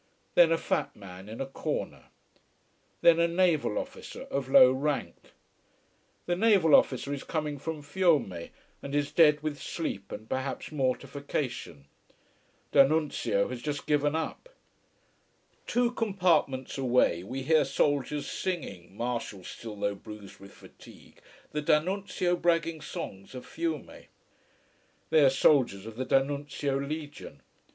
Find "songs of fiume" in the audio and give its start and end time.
22.81-24.07